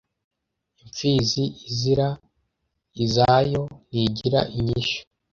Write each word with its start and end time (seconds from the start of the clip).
impfizi 0.81 1.43
izira 1.69 2.07
izayontigira 3.05 4.39
inyishyu 4.57 4.99